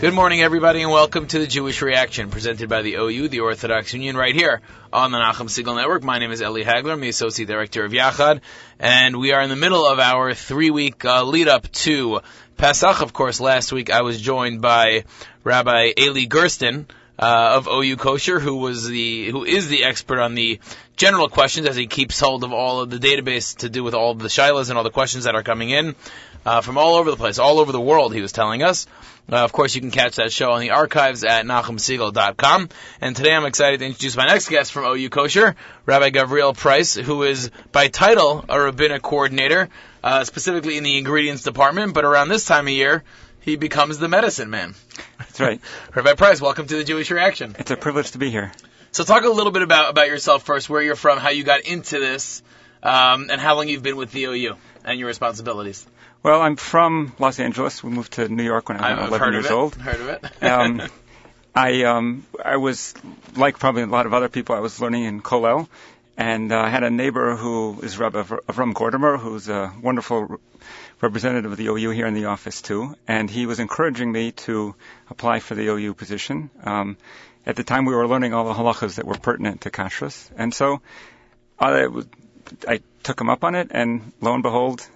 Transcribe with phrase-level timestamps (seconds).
[0.00, 3.92] Good morning, everybody, and welcome to the Jewish Reaction, presented by the OU, the Orthodox
[3.92, 4.60] Union, right here
[4.92, 6.04] on the Nachum Segal Network.
[6.04, 8.40] My name is Eli Hagler, I'm the Associate Director of Yachad,
[8.78, 12.20] and we are in the middle of our three-week uh, lead-up to
[12.56, 13.02] Pesach.
[13.02, 15.02] Of course, last week I was joined by
[15.42, 16.86] Rabbi Eli Gersten,
[17.18, 20.60] uh, of OU Kosher, who was the who is the expert on the
[20.96, 24.12] general questions as he keeps hold of all of the database to do with all
[24.12, 25.96] of the shilas and all the questions that are coming in
[26.44, 28.14] uh, from all over the place, all over the world.
[28.14, 28.86] He was telling us.
[29.30, 32.68] Uh, of course, you can catch that show on the archives at NachumSegal.com.
[33.00, 36.94] And today I'm excited to introduce my next guest from OU Kosher, Rabbi Gavriel Price,
[36.94, 39.68] who is by title a rabbinic coordinator,
[40.02, 43.04] uh, specifically in the ingredients department, but around this time of year,
[43.40, 44.74] he becomes the medicine man.
[45.18, 45.60] That's right.
[45.94, 47.54] Rabbi Price, welcome to the Jewish Reaction.
[47.58, 48.52] It's a privilege to be here.
[48.92, 51.60] So talk a little bit about, about yourself first, where you're from, how you got
[51.60, 52.42] into this,
[52.82, 55.86] um, and how long you've been with the OU and your responsibilities.
[56.22, 57.82] Well, I'm from Los Angeles.
[57.82, 59.54] We moved to New York when I was I've 11 heard years of it.
[59.54, 59.74] old.
[59.76, 60.24] Heard of it.
[60.42, 60.82] Um,
[61.54, 62.94] I um, I was
[63.36, 64.54] like probably a lot of other people.
[64.54, 65.66] I was learning in Kollel,
[66.16, 70.40] and uh, I had a neighbor who is Rabbi Avr- Avram Gordimer, who's a wonderful
[71.00, 72.94] representative of the OU here in the office too.
[73.08, 74.74] And he was encouraging me to
[75.10, 76.50] apply for the OU position.
[76.62, 76.96] Um,
[77.46, 80.52] at the time, we were learning all the halachas that were pertinent to kashrus, and
[80.54, 80.80] so
[81.58, 81.88] I,
[82.68, 84.86] I took him up on it, and lo and behold,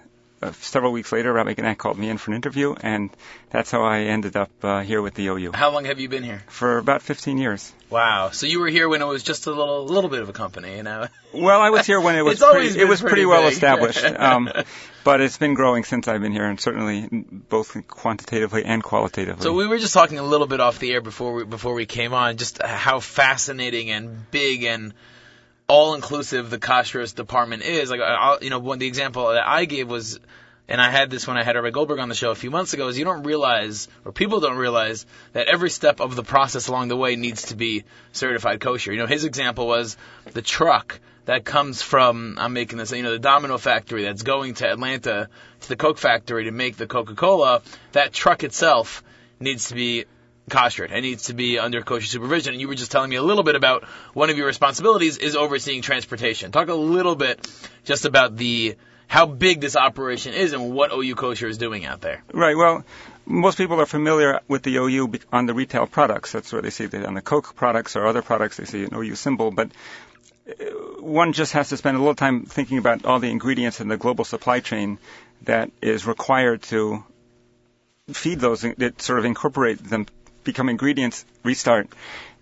[0.51, 3.09] several weeks later, Rabbi Genack called me in for an interview, and
[3.49, 6.23] that's how I ended up uh, here with the OU How long have you been
[6.23, 6.43] here?
[6.47, 7.73] for about 15 years.
[7.89, 8.31] Wow.
[8.31, 10.77] So you were here when it was just a little, little bit of a company,
[10.77, 11.07] you know?
[11.33, 14.51] Well, I was here when it was pretty, it was pretty pretty well established, um,
[15.03, 19.41] but it's been growing since I've been here, and certainly both quantitatively and qualitatively.
[19.41, 21.87] So we were just talking a little bit off the air before we before we
[21.87, 24.93] came on, just how fascinating and big and
[25.67, 27.89] all inclusive the kashrus department is.
[27.89, 30.19] Like, I'll, you know, one the example that I gave was,
[30.67, 32.73] and I had this when I had Rabbi Goldberg on the show a few months
[32.73, 36.67] ago, is you don't realize, or people don't realize, that every step of the process
[36.67, 38.91] along the way needs to be certified kosher.
[38.91, 39.97] You know, his example was
[40.31, 44.55] the truck that comes from, I'm making this, you know, the Domino factory that's going
[44.55, 45.29] to Atlanta
[45.61, 47.61] to the Coke factory to make the Coca-Cola.
[47.93, 49.03] That truck itself
[49.39, 50.05] needs to be
[50.49, 50.85] kosher.
[50.85, 52.53] It needs to be under kosher supervision.
[52.53, 55.35] And you were just telling me a little bit about one of your responsibilities is
[55.35, 56.51] overseeing transportation.
[56.51, 57.47] Talk a little bit
[57.83, 58.75] just about the
[59.07, 62.23] how big this operation is and what OU Kosher is doing out there.
[62.33, 62.57] Right.
[62.57, 62.83] Well,
[63.25, 66.31] most people are familiar with the OU on the retail products.
[66.31, 68.57] That's where they see it on the Coke products or other products.
[68.57, 69.71] They see an OU symbol, but
[70.49, 70.53] uh,
[70.99, 73.97] one just has to spend a little time thinking about all the ingredients in the
[73.97, 74.97] global supply chain
[75.43, 77.03] that is required to
[78.11, 80.05] feed those that sort of incorporate them,
[80.43, 81.87] become ingredients, restart.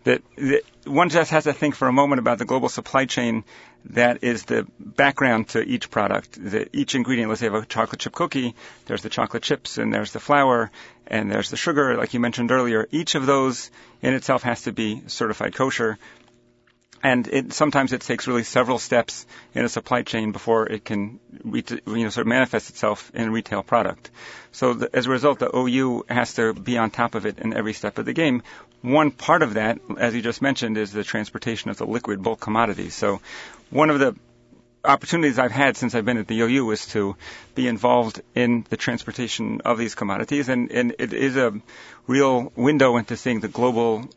[0.04, 3.44] That, that one just has to think for a moment about the global supply chain
[3.86, 6.38] that is the background to each product.
[6.40, 9.94] The, each ingredient, let's say have a chocolate chip cookie, there's the chocolate chips and
[9.94, 10.72] there's the flour
[11.08, 12.88] and there's the sugar, like you mentioned earlier.
[12.92, 15.98] Each of those in itself has to be certified kosher.
[17.04, 19.26] And it, sometimes it takes really several steps
[19.56, 23.32] in a supply chain before it can, you know, sort of manifest itself in a
[23.32, 24.12] retail product.
[24.52, 27.54] So the, as a result, the OU has to be on top of it in
[27.54, 28.44] every step of the game.
[28.82, 32.40] One part of that, as you just mentioned, is the transportation of the liquid bulk
[32.40, 32.94] commodities.
[32.94, 33.22] So
[33.70, 34.16] one of the
[34.84, 37.16] opportunities I've had since I've been at the OU is to
[37.56, 41.54] be involved in the transportation of these commodities, and, and it is a
[42.08, 44.10] real window into seeing the global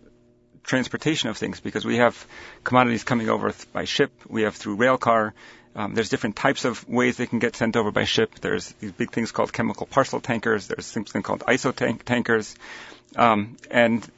[0.65, 2.27] transportation of things because we have
[2.65, 5.35] commodities coming over th- by ship, we have through rail car.
[5.77, 8.37] Um, there's different types of ways they can get sent over by ship.
[8.41, 10.69] There's these big things called chemical parcel tankers.
[10.69, 12.55] There's something called iso tank- tankers,
[13.17, 14.09] um, and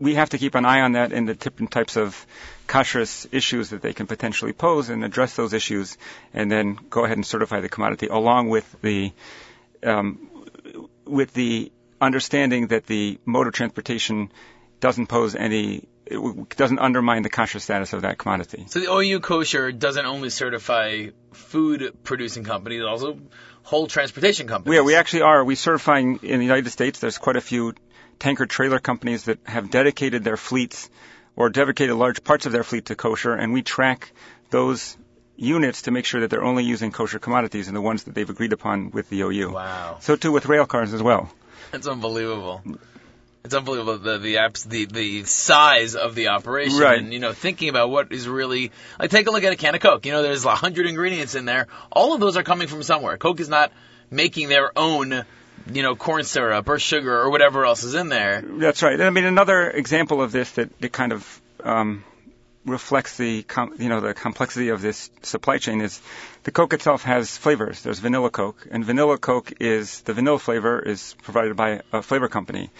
[0.00, 2.26] we have to keep an eye on that and the different types of
[2.66, 5.96] kashrus issues that they can potentially pose and address those issues,
[6.32, 9.12] and then go ahead and certify the commodity along with the
[9.82, 10.30] um,
[11.04, 14.30] with the understanding that the mode of transportation
[14.80, 18.64] doesn't pose any it doesn't undermine the kosher status of that commodity.
[18.68, 23.18] So the OU Kosher doesn't only certify food producing companies, it also
[23.62, 24.76] whole transportation companies.
[24.76, 25.44] Yeah, we actually are.
[25.44, 26.98] We certifying in the United States.
[27.00, 27.74] There's quite a few
[28.18, 30.88] tanker trailer companies that have dedicated their fleets
[31.36, 34.12] or dedicated large parts of their fleet to kosher, and we track
[34.50, 34.96] those
[35.36, 38.28] units to make sure that they're only using kosher commodities and the ones that they've
[38.28, 39.52] agreed upon with the OU.
[39.52, 39.98] Wow.
[40.00, 41.30] So too with rail cars as well.
[41.72, 42.62] It's unbelievable.
[43.44, 46.98] It's unbelievable the the apps the the size of the operation Right.
[46.98, 49.74] and you know thinking about what is really like take a look at a can
[49.74, 50.04] of Coke.
[50.06, 51.66] You know there's a hundred ingredients in there.
[51.90, 53.16] All of those are coming from somewhere.
[53.16, 53.72] Coke is not
[54.10, 55.24] making their own
[55.72, 58.42] you know corn syrup or sugar or whatever else is in there.
[58.42, 59.00] That's right.
[59.00, 62.04] I mean, another example of this that, that kind of um,
[62.66, 66.00] reflects the com- you know the complexity of this supply chain is
[66.44, 67.82] the Coke itself has flavors.
[67.82, 72.28] There's vanilla Coke, and vanilla Coke is the vanilla flavor is provided by a flavor
[72.28, 72.70] company.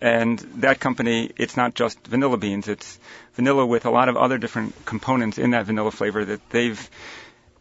[0.00, 2.98] And that company, it's not just vanilla beans, it's
[3.34, 6.90] vanilla with a lot of other different components in that vanilla flavor that they've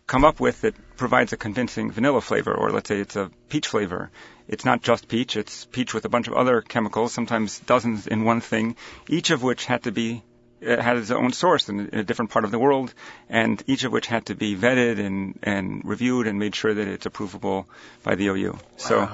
[0.06, 3.68] come up with that provides a convincing vanilla flavor, or let's say it's a peach
[3.68, 4.10] flavor.
[4.48, 8.24] It's not just peach, it's peach with a bunch of other chemicals, sometimes dozens in
[8.24, 8.78] one thing,
[9.10, 10.24] each of which had to be
[10.60, 12.94] it had its own source in, a different part of the world,
[13.30, 16.88] and each of which had to be vetted and, and reviewed and made sure that
[16.88, 17.66] it's approvable
[18.04, 18.54] by the OU.
[18.54, 18.60] Wow.
[18.78, 19.10] So,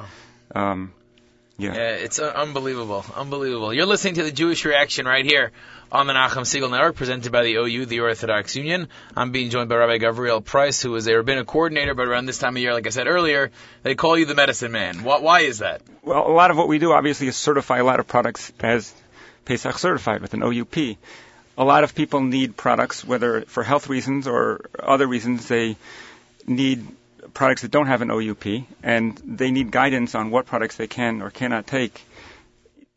[0.56, 0.94] um,
[1.58, 1.74] yeah.
[1.74, 1.90] yeah.
[1.92, 3.74] it's uh, unbelievable, unbelievable.
[3.74, 5.52] You're listening to the Jewish Reaction right here
[5.92, 8.88] on the Nachum Segal Network, presented by the OU, the Orthodox Union.
[9.16, 12.40] I'm being joined by Rabbi Gavriel Price, who is a rabbinic coordinator, but around this
[12.40, 13.52] time of year, like I said earlier,
[13.84, 15.04] they call you the medicine man.
[15.04, 15.82] Why is that?
[16.02, 18.94] Well, a lot of what we do, obviously, is certify a lot of products as
[19.46, 20.76] Pesach certified with an OUP.
[21.56, 25.78] A lot of people need products, whether for health reasons or other reasons, they
[26.48, 26.88] need
[27.33, 28.45] products that don't have an OUP,
[28.83, 32.01] and they need guidance on what products they can or cannot take,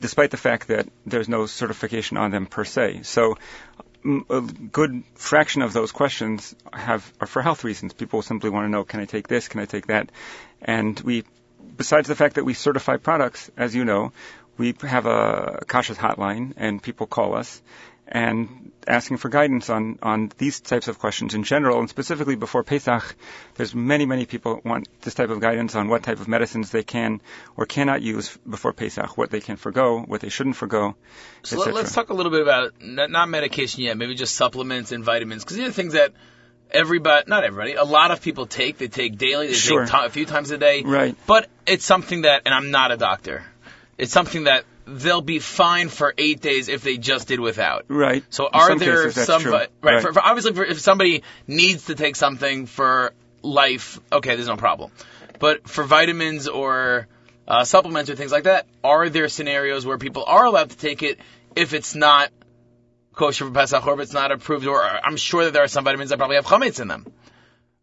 [0.01, 3.03] despite the fact that there's no certification on them per se.
[3.03, 3.37] So
[4.31, 7.93] a good fraction of those questions have are for health reasons.
[7.93, 9.49] People simply want to know, can I take this?
[9.49, 10.11] Can I take that?
[10.63, 11.25] And we,
[11.77, 14.13] besides the fact that we certify products, as you know,
[14.59, 17.61] we have a Kashrus hotline, and people call us,
[18.09, 22.63] and asking for guidance on, on these types of questions in general, and specifically before
[22.63, 23.17] Pesach,
[23.57, 26.85] there's many, many people want this type of guidance on what type of medicines they
[26.85, 27.21] can
[27.57, 30.95] or cannot use before Pesach, what they can forego, what they shouldn't forego.
[31.43, 35.03] So let, us talk a little bit about not medication yet, maybe just supplements and
[35.03, 36.13] vitamins, because these are things that
[36.71, 38.79] everybody, not everybody, a lot of people take.
[38.79, 39.85] They take daily, they sure.
[39.85, 40.83] take t- a few times a day.
[40.83, 41.17] Right.
[41.27, 43.45] But it's something that, and I'm not a doctor,
[43.99, 47.85] it's something that they'll be fine for eight days if they just did without.
[47.89, 48.25] Right.
[48.31, 49.69] So are some there some right?
[49.83, 50.03] right.
[50.03, 53.13] For, for obviously, for, if somebody needs to take something for
[53.43, 54.93] life, okay, there's no problem.
[55.39, 57.09] But for vitamins or
[57.47, 61.03] uh, supplements or things like that, are there scenarios where people are allowed to take
[61.03, 61.19] it
[61.55, 62.31] if it's not
[63.13, 64.67] kosher for Pesach or if it's not approved?
[64.67, 67.07] Or I'm sure that there are some vitamins that probably have chametz in them.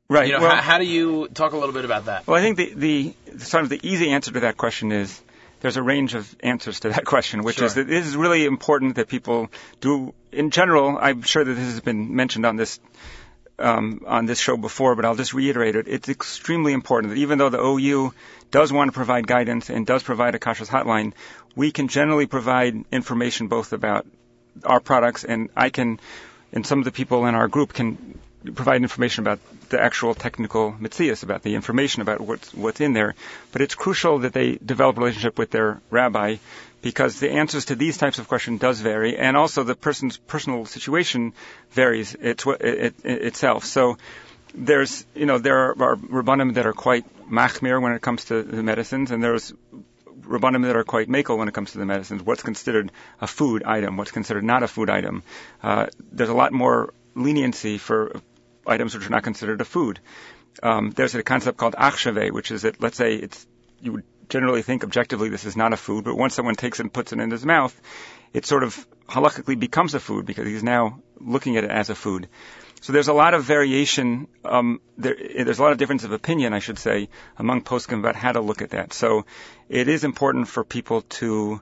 [0.09, 0.27] Right.
[0.27, 2.27] You know, well, how, how do you talk a little bit about that?
[2.27, 5.21] Well, I think the, the sort of the easy answer to that question is
[5.63, 7.65] there's a range of answers to that question, which sure.
[7.65, 9.49] is that it is really important that people
[9.79, 12.79] do, in general, I'm sure that this has been mentioned on this
[13.59, 15.87] um, on this show before, but I'll just reiterate it.
[15.87, 18.13] It's extremely important that even though the OU
[18.51, 21.13] does want to provide guidance and does provide a kashrus hotline,
[21.55, 24.05] we can generally provide information both about
[24.65, 25.99] our products and I can,
[26.51, 30.73] and some of the people in our group can provide information about the actual technical
[30.73, 33.15] metzius, about the information about what's, what's in there.
[33.51, 36.37] But it's crucial that they develop a relationship with their rabbi
[36.81, 40.65] because the answers to these types of questions does vary, and also the person's personal
[40.65, 41.33] situation
[41.71, 43.63] varies it, it, it, itself.
[43.63, 43.97] So
[44.53, 48.43] there's, you know, there are, are rabbanim that are quite machmir when it comes to
[48.43, 49.53] the medicines, and there's
[50.21, 52.21] rabbanim that are quite makel when it comes to the medicines.
[52.21, 52.91] What's considered
[53.21, 53.95] a food item?
[53.95, 55.23] What's considered not a food item?
[55.61, 58.15] Uh, there's a lot more leniency for
[58.65, 59.99] items which are not considered a food.
[60.61, 63.45] Um, there's a concept called achshevei, which is that let's say it's
[63.81, 66.83] you would generally think objectively this is not a food, but once someone takes it
[66.83, 67.79] and puts it in his mouth,
[68.33, 71.95] it sort of halakhically becomes a food because he's now looking at it as a
[71.95, 72.27] food.
[72.81, 74.27] So there's a lot of variation.
[74.43, 78.15] Um, there, there's a lot of difference of opinion, I should say, among poskim about
[78.15, 78.93] how to look at that.
[78.93, 79.25] So
[79.69, 81.61] it is important for people to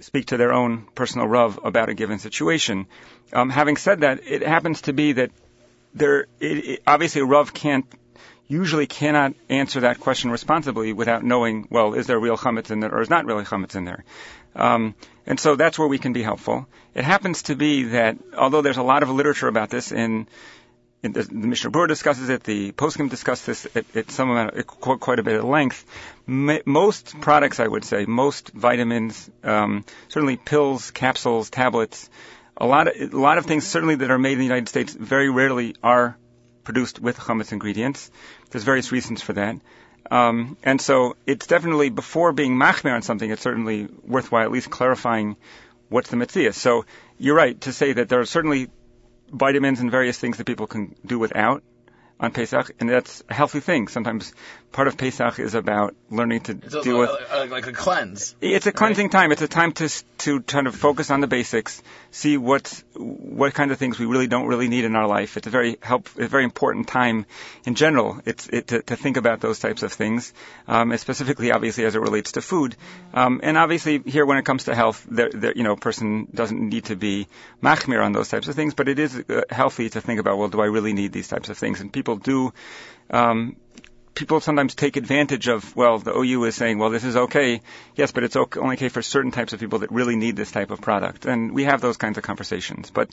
[0.00, 2.86] speak to their own personal rav about a given situation.
[3.32, 5.30] Um, having said that, it happens to be that
[5.94, 7.86] there, it, it, obviously, Rav can't
[8.50, 12.92] usually cannot answer that question responsibly without knowing, well, is there real chametz in there
[12.92, 14.04] or is not really chametz in there?
[14.56, 16.66] Um, and so that's where we can be helpful.
[16.92, 20.26] It happens to be that although there's a lot of literature about this in,
[21.04, 24.66] in the, the Mishnah Berurah discusses it, the Poskim discuss this at, at some amount,
[24.66, 25.84] quite, a bit of length.
[26.26, 32.10] most products, I would say, most vitamins, um, certainly pills, capsules, tablets,
[32.60, 34.92] a lot of a lot of things certainly that are made in the United States
[34.92, 36.16] very rarely are
[36.62, 38.10] produced with chametz ingredients.
[38.50, 39.56] There's various reasons for that.
[40.10, 44.68] Um, and so it's definitely before being machmir on something, it's certainly worthwhile at least
[44.70, 45.36] clarifying
[45.88, 46.54] what's the metzius.
[46.54, 46.84] So
[47.18, 48.70] you're right to say that there are certainly
[49.28, 51.62] vitamins and various things that people can do without
[52.18, 53.88] on Pesach, and that's a healthy thing.
[53.88, 54.34] Sometimes
[54.72, 58.36] part of Pesach is about learning to it's deal with a, like a cleanse.
[58.40, 59.12] It's a cleansing right?
[59.12, 59.32] time.
[59.32, 63.72] It's a time to to kind of focus on the basics, see what what kind
[63.72, 65.36] of things we really don't really need in our life.
[65.36, 67.26] It's a very help, a very important time
[67.64, 68.20] in general.
[68.24, 70.32] It's it, to, to think about those types of things,
[70.68, 72.76] um, specifically, obviously, as it relates to food,
[73.14, 76.28] um, and obviously here when it comes to health, there, there, you know, a person
[76.32, 77.26] doesn't need to be
[77.62, 80.48] machmir on those types of things, but it is uh, healthy to think about, well,
[80.48, 81.80] do I really need these types of things?
[81.80, 82.52] And people do.
[83.10, 83.56] Um,
[84.14, 87.60] people sometimes take advantage of, well, the OU is saying, well, this is okay.
[87.94, 90.50] Yes, but it's okay, only okay for certain types of people that really need this
[90.50, 91.26] type of product.
[91.26, 92.90] And we have those kinds of conversations.
[92.90, 93.10] But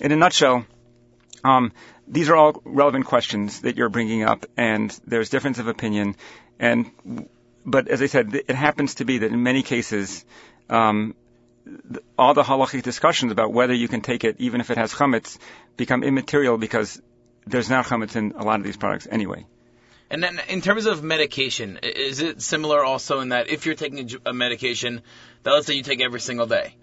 [0.00, 0.64] in a nutshell,
[1.44, 1.72] um,
[2.08, 6.16] these are all relevant questions that you're bringing up, and there's difference of opinion.
[6.58, 6.90] And
[7.64, 10.24] but as I said, it happens to be that in many cases,
[10.70, 11.14] um,
[12.16, 15.38] all the halachic discussions about whether you can take it, even if it has chametz,
[15.76, 17.00] become immaterial because
[17.46, 19.46] there's not chametz in a lot of these products anyway.
[20.08, 24.08] And then, in terms of medication, is it similar also in that if you're taking
[24.24, 25.02] a medication
[25.42, 26.74] that let's say you take every single day,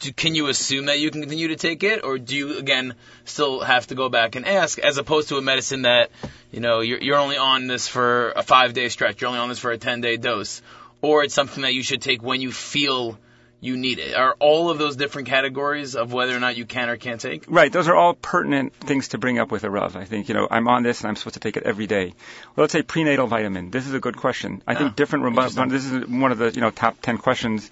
[0.00, 2.94] do, can you assume that you can continue to take it, or do you again
[3.24, 6.10] still have to go back and ask, as opposed to a medicine that
[6.50, 9.48] you know you're, you're only on this for a five day stretch, you're only on
[9.50, 10.62] this for a ten day dose,
[11.02, 13.18] or it's something that you should take when you feel
[13.60, 14.14] you need it.
[14.14, 17.44] Are all of those different categories of whether or not you can or can't take?
[17.48, 17.72] Right.
[17.72, 19.96] Those are all pertinent things to bring up with a Rav.
[19.96, 22.14] I think, you know, I'm on this and I'm supposed to take it every day.
[22.54, 23.70] Well, let's say prenatal vitamin.
[23.70, 24.62] This is a good question.
[24.66, 25.34] I think different,
[25.70, 27.70] this is one of the, you know, top 10 questions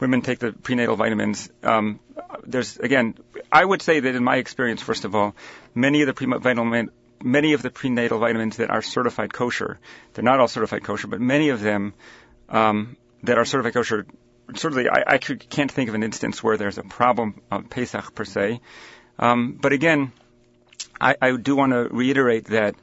[0.00, 1.50] women take the prenatal vitamins.
[1.62, 2.00] Um,
[2.44, 3.14] there's again,
[3.50, 5.34] I would say that in my experience, first of all,
[5.74, 6.88] many of the pre-
[7.22, 9.78] many of the prenatal vitamins that are certified kosher,
[10.14, 11.94] they're not all certified kosher, but many of them
[12.48, 14.06] um, that are certified kosher,
[14.54, 18.24] certainly I, I can't think of an instance where there's a problem of Pesach per
[18.24, 18.60] se.
[19.18, 20.12] Um, but again,
[21.00, 22.74] I, I do want to reiterate that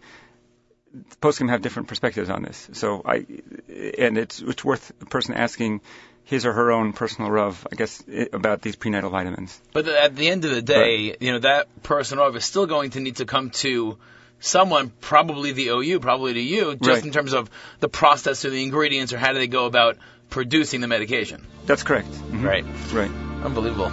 [1.22, 2.70] poskim have different perspectives on this.
[2.74, 3.26] So I,
[3.98, 5.82] and it's it's worth a person asking
[6.26, 9.60] his or her own personal Rav, I guess, about these prenatal vitamins.
[9.74, 12.92] But at the end of the day, you know, that person Rav is still going
[12.92, 13.98] to need to come to
[14.40, 17.06] someone, probably the OU, probably to you, just right.
[17.06, 19.98] in terms of the process or the ingredients or how do they go about
[20.34, 21.46] producing the medication.
[21.68, 22.08] That's correct.
[22.10, 22.44] Mm-hmm.
[22.44, 22.66] Right.
[22.92, 23.12] Right.
[23.46, 23.92] Unbelievable.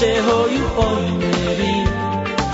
[0.00, 1.74] se hoju oj meri,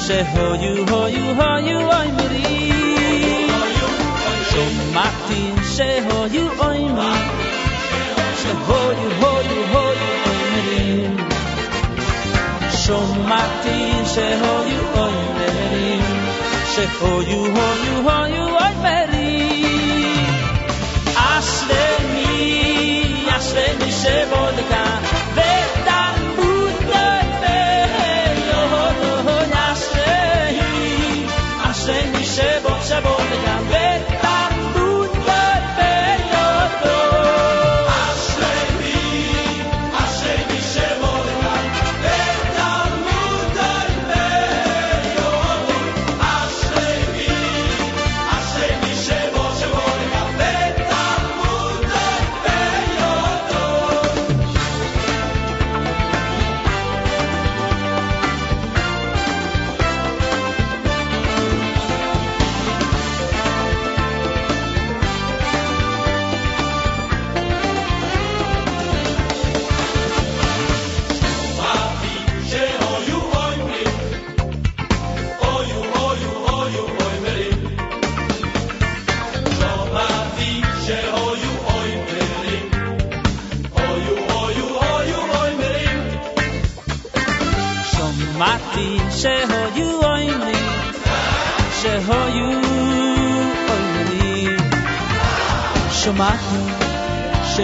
[0.06, 2.72] se hoju hoju hoju oj meri.
[4.50, 4.62] So
[4.94, 7.52] Martin se hoju oj meri,
[8.40, 11.10] se hoju hoju hoju oj meri.
[12.84, 12.98] So
[13.28, 16.00] Martin se hoju oj meri,
[16.74, 19.62] se hoju hoju hoju oj meri.
[21.36, 23.04] Asle mi,
[23.36, 25.15] asle mi se vodka.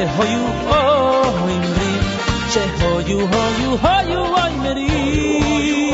[0.01, 1.61] שהיו אומרים
[2.49, 5.93] שהיו היו היו אומרים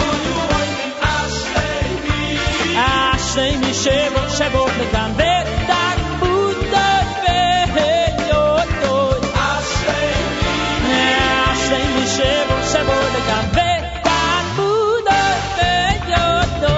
[3.34, 6.58] אשרי מי שבו שבו לכאן ותרבות
[7.76, 9.10] והיותו
[11.44, 15.08] אשרי מי שבו שבו לכאן ותרבות
[15.58, 16.78] והיותו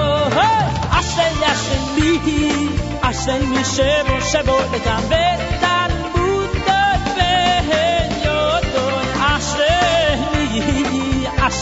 [0.90, 2.68] אשרי אשרי מי
[3.00, 5.02] אשרי מי שבו שבו לכאן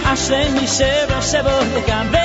[0.06, 2.25] قشنگ میشه با شبانتم بدم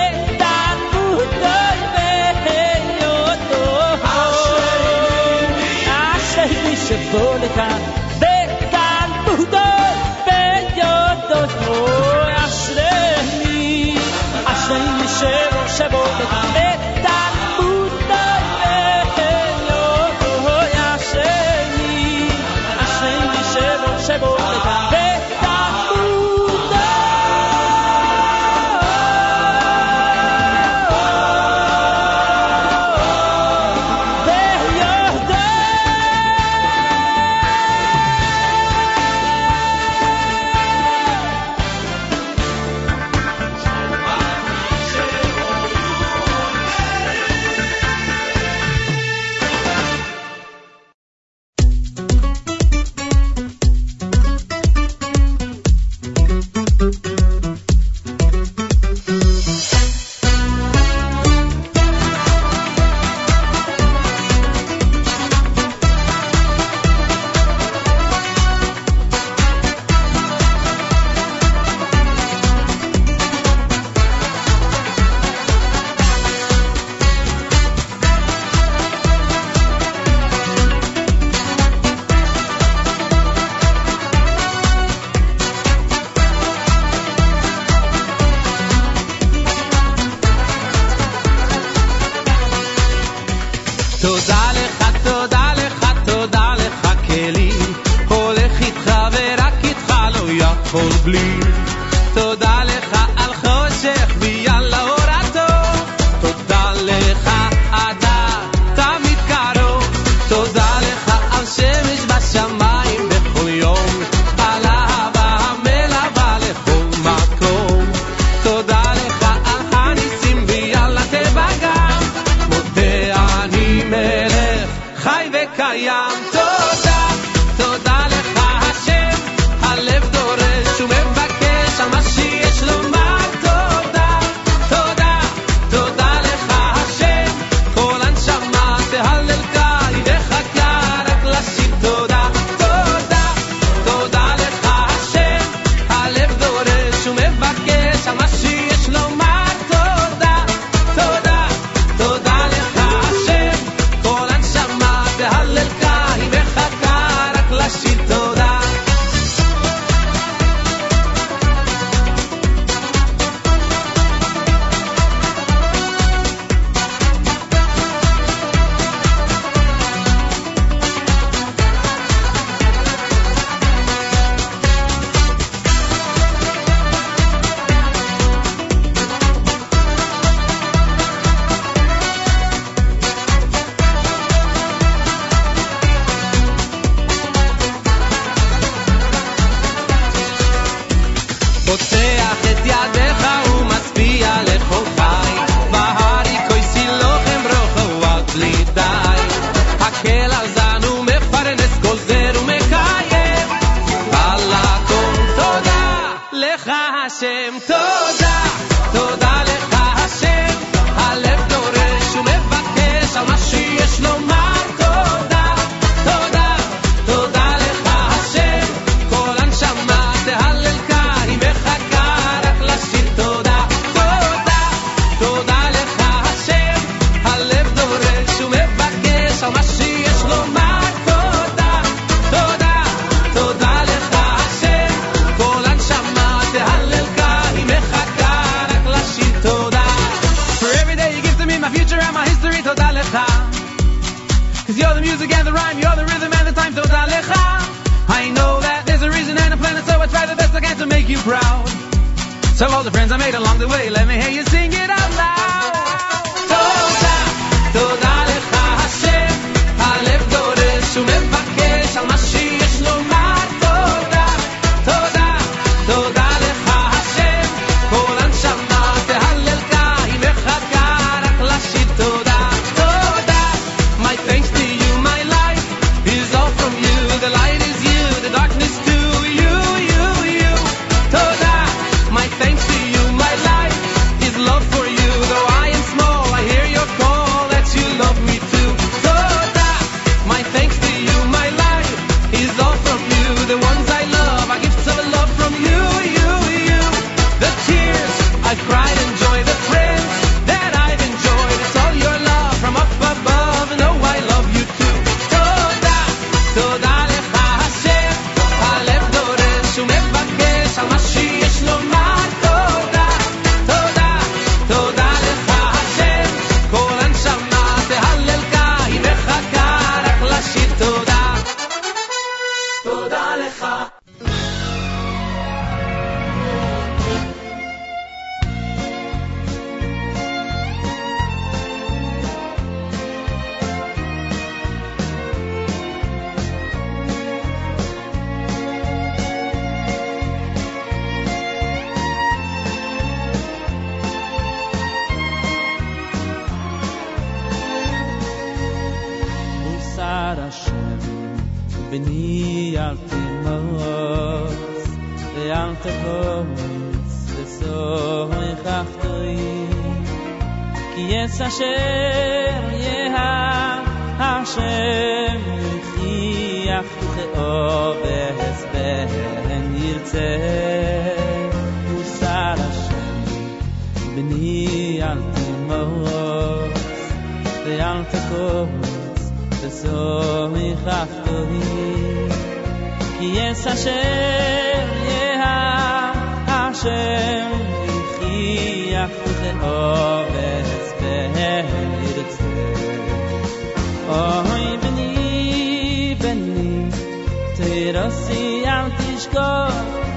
[397.93, 400.10] I see you Rossi altri scopi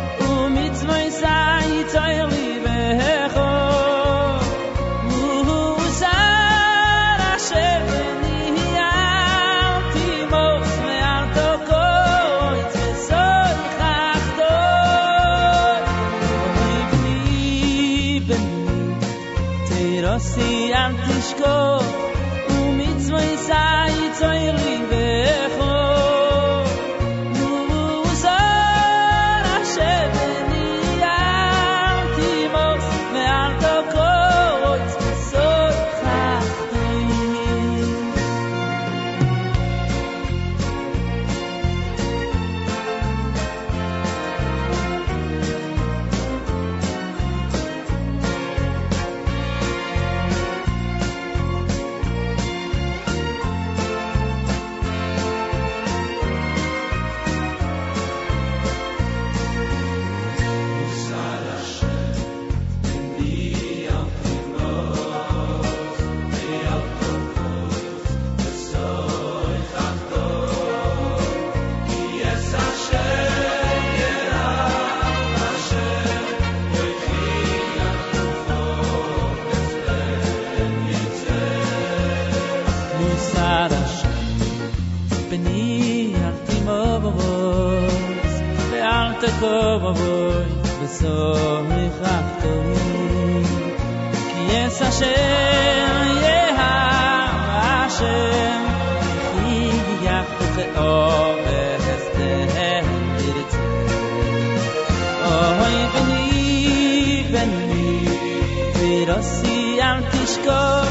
[109.14, 110.88] Rossi am tischkor,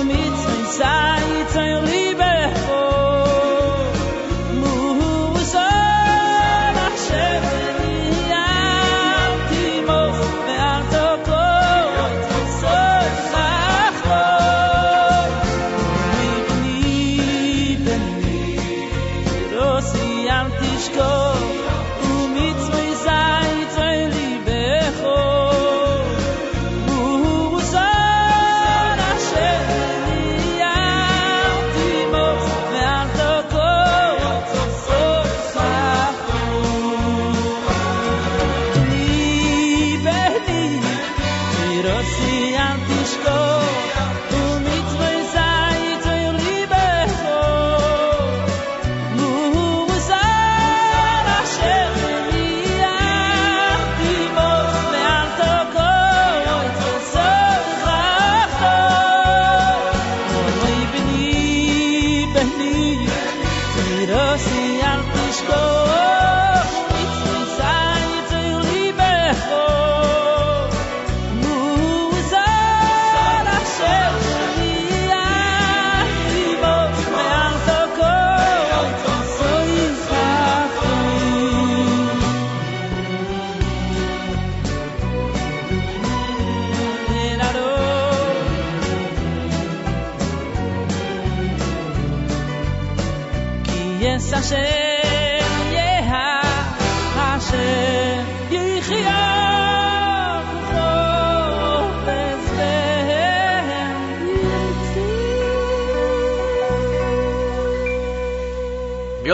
[0.00, 1.97] umitz ein Saitz ein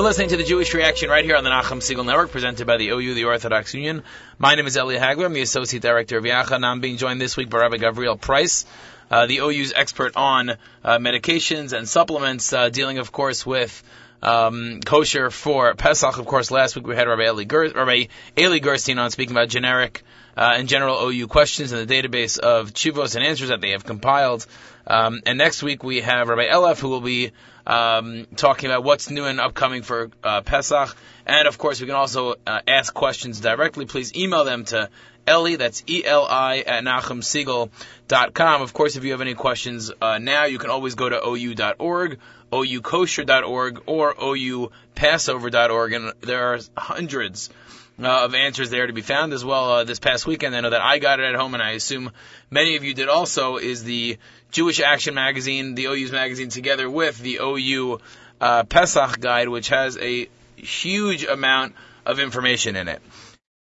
[0.02, 2.88] listening to the Jewish Reaction right here on the Nachum Segal Network, presented by the
[2.88, 4.02] OU, the Orthodox Union.
[4.38, 5.26] My name is Eli Hagler.
[5.26, 8.20] I'm the Associate Director of Yachad, and I'm being joined this week by Rabbi Gavriel
[8.20, 8.66] Price,
[9.08, 10.56] uh, the OU's expert on uh,
[10.98, 13.84] medications and supplements, uh, dealing, of course, with
[14.20, 16.18] um, kosher for Pesach.
[16.18, 19.48] Of course, last week we had Rabbi Eli, Ger- Rabbi Eli Gersten on speaking about
[19.48, 20.02] generic
[20.36, 23.84] uh, and general OU questions in the database of chivos and answers that they have
[23.84, 24.46] compiled.
[24.86, 27.32] Um, and next week we have Rabbi Elef, who will be
[27.66, 30.94] um, talking about what's new and upcoming for uh, Pesach.
[31.26, 33.86] And of course, we can also uh, ask questions directly.
[33.86, 34.90] Please email them to
[35.28, 38.62] Eli, that's E-L-I, at NachumSegal.com.
[38.62, 42.18] Of course, if you have any questions uh, now, you can always go to OU.org,
[42.52, 47.48] OUKosher.org, or OUPassover.org, and there are hundreds
[48.02, 50.54] uh, of answers there to be found as well uh, this past weekend.
[50.54, 52.10] I know that I got it at home, and I assume
[52.50, 54.18] many of you did also, is the
[54.50, 58.00] Jewish Action Magazine, the OU's magazine, together with the OU
[58.40, 63.00] uh, Pesach Guide, which has a huge amount of information in it.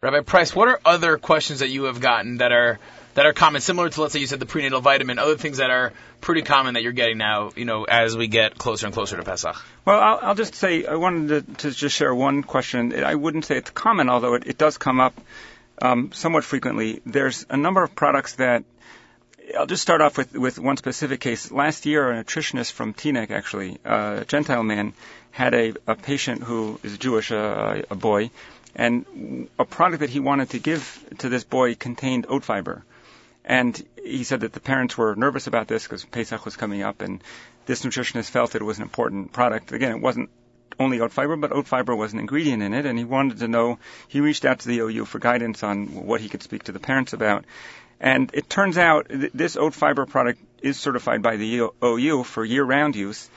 [0.01, 2.79] Rabbi Price, what are other questions that you have gotten that are
[3.19, 5.69] that are common, similar to let's say you said the prenatal vitamin, other things that
[5.69, 9.17] are pretty common that you're getting now, you know, as we get closer and closer
[9.17, 9.61] to Pesach?
[9.83, 13.03] Well, I'll, I'll just say I wanted to, to, just share one question.
[13.03, 15.19] I wouldn't say it's common, although it, it does come up
[15.81, 17.01] um, somewhat frequently.
[17.05, 18.63] There's a number of products that
[19.57, 21.51] I'll just start off with, with one specific case.
[21.51, 24.93] Last year, a nutritionist from Teaneck, actually, a Gentile man,
[25.31, 28.31] had a, a patient who is Jewish, a, a boy,
[28.77, 32.85] and a product that he wanted to give to this boy contained oat fiber.
[33.49, 37.01] And he said that the parents were nervous about this because Pesach was coming up,
[37.01, 37.23] and
[37.65, 39.71] this nutritionist felt it was an important product.
[39.71, 40.29] Again, it wasn't
[40.79, 43.47] only oat fiber, but oat fiber was an ingredient in it, and he wanted to
[43.47, 43.79] know.
[44.07, 46.79] He reached out to the OU for guidance on what he could speak to the
[46.79, 47.43] parents about.
[47.99, 52.45] And it turns out th- this oat fiber product is certified by the OU for
[52.45, 53.31] year-round use.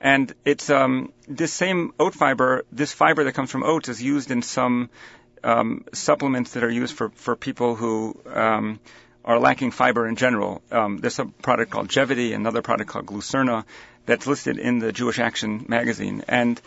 [0.00, 4.30] And it's um, this same oat fiber, this fiber that comes from oats, is used
[4.30, 4.90] in some
[5.42, 8.78] um, supplements that are used for for people who um,
[9.26, 10.62] are lacking fiber in general.
[10.70, 13.64] Um, there's a product called Jevity, another product called Glucerna,
[14.06, 16.22] that's listed in the Jewish Action magazine.
[16.28, 16.60] And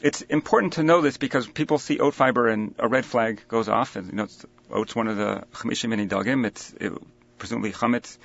[0.00, 3.68] it's important to know this because people see oat fiber and a red flag goes
[3.68, 3.96] off.
[3.96, 4.28] And, you know,
[4.70, 6.46] oat's one of the chamishim dalgim.
[6.46, 6.92] It's it,
[7.36, 8.16] presumably chametz.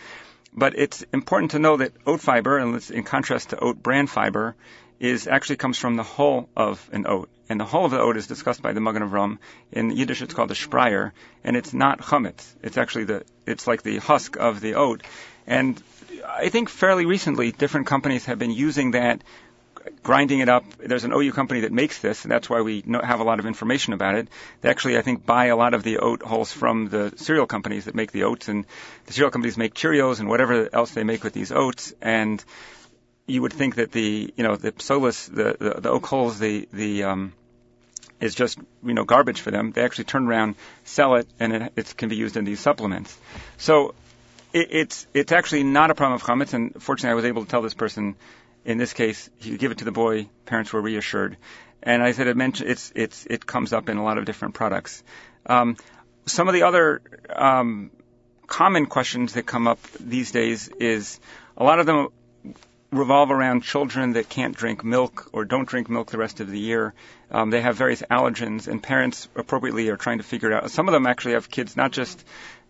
[0.56, 4.56] But it's important to know that oat fiber, and in contrast to oat bran fiber,
[5.00, 7.30] is actually comes from the hull of an oat.
[7.50, 9.38] And the hull of the oat is discussed by the Magen Avram.
[9.72, 11.12] In Yiddish, it's called the Spreyer,
[11.44, 12.46] and it's not chametz.
[12.62, 15.04] It's actually the, it's like the husk of the oat.
[15.46, 15.82] And
[16.28, 19.24] I think fairly recently, different companies have been using that
[20.02, 20.64] grinding it up.
[20.78, 23.40] There's an OU company that makes this, and that's why we know, have a lot
[23.40, 24.28] of information about it.
[24.62, 27.86] They actually, I think, buy a lot of the oat hulls from the cereal companies
[27.86, 28.66] that make the oats, and
[29.06, 31.94] the cereal companies make Cheerios and whatever else they make with these oats.
[32.02, 32.44] And
[33.26, 36.68] you would think that the you know the psolis, the the, the oat hulls, the
[36.72, 37.34] the um,
[38.20, 39.72] is just you know garbage for them.
[39.72, 43.18] They actually turn around, sell it, and it, it can be used in these supplements.
[43.58, 43.96] So
[44.52, 46.54] it, it's it's actually not a problem of chametz.
[46.54, 48.16] And fortunately, I was able to tell this person.
[48.66, 50.30] In this case, he give it to the boy.
[50.46, 51.36] Parents were reassured,
[51.82, 54.54] and I said it mentioned it's it's it comes up in a lot of different
[54.54, 55.04] products.
[55.46, 55.76] Um,
[56.26, 57.02] some of the other
[57.36, 57.92] um,
[58.48, 61.20] common questions that come up these days is
[61.58, 62.08] a lot of them
[62.94, 66.60] revolve around children that can't drink milk or don't drink milk the rest of the
[66.60, 66.94] year.
[67.32, 70.72] Um, they have various allergens, and parents appropriately are trying to figure it out.
[70.72, 72.24] Some of them actually have kids not just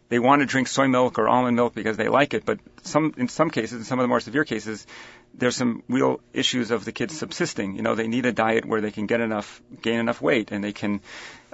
[0.10, 3.14] they want to drink soy milk or almond milk because they like it, but some
[3.18, 4.86] in some cases, in some of the more severe cases,
[5.34, 7.76] there's some real issues of the kids subsisting.
[7.76, 10.64] You know, they need a diet where they can get enough, gain enough weight, and
[10.64, 11.02] they can,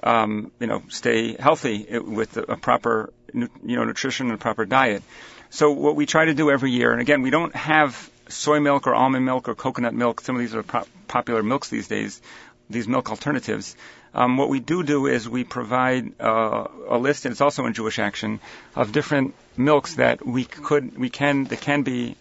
[0.03, 5.03] um, you know, stay healthy with a proper, you know, nutrition and proper diet.
[5.51, 8.87] So what we try to do every year, and again, we don't have soy milk
[8.87, 10.21] or almond milk or coconut milk.
[10.21, 12.21] Some of these are pro- popular milks these days,
[12.69, 13.75] these milk alternatives.
[14.13, 17.73] Um, what we do do is we provide uh, a list, and it's also in
[17.73, 18.39] Jewish Action,
[18.75, 22.15] of different milks that we could, we can, that can be